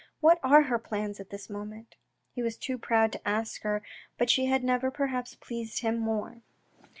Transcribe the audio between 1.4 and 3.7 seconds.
moment?" He was too proud to ask